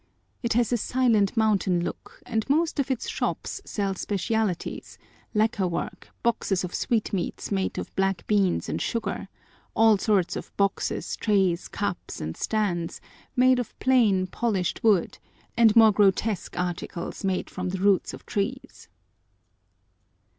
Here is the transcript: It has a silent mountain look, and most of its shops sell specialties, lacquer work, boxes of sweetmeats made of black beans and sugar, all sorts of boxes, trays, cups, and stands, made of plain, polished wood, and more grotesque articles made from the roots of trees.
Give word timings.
It 0.41 0.53
has 0.53 0.73
a 0.73 0.77
silent 0.77 1.37
mountain 1.37 1.83
look, 1.83 2.23
and 2.25 2.49
most 2.49 2.79
of 2.79 2.89
its 2.89 3.07
shops 3.07 3.61
sell 3.65 3.93
specialties, 3.93 4.97
lacquer 5.35 5.67
work, 5.67 6.09
boxes 6.23 6.63
of 6.63 6.73
sweetmeats 6.73 7.51
made 7.51 7.77
of 7.77 7.95
black 7.95 8.25
beans 8.25 8.67
and 8.67 8.81
sugar, 8.81 9.27
all 9.75 9.99
sorts 9.99 10.35
of 10.35 10.51
boxes, 10.57 11.15
trays, 11.17 11.67
cups, 11.67 12.19
and 12.19 12.35
stands, 12.35 12.99
made 13.35 13.59
of 13.59 13.77
plain, 13.77 14.25
polished 14.25 14.83
wood, 14.83 15.19
and 15.55 15.75
more 15.75 15.91
grotesque 15.91 16.57
articles 16.57 17.23
made 17.23 17.47
from 17.47 17.69
the 17.69 17.77
roots 17.77 18.11
of 18.11 18.25
trees. 18.25 18.87